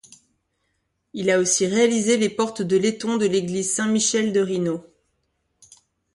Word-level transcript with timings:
Il 1.13 1.29
a 1.29 1.37
aussi 1.37 1.67
réalisé 1.67 2.17
les 2.17 2.29
portes 2.31 2.63
de 2.63 2.75
laiton 2.75 3.17
de 3.17 3.27
l'église 3.27 3.71
Saint-Michel 3.75 4.33
de 4.33 4.39
Rhinau. 4.39 4.83